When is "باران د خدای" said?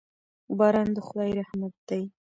0.57-1.31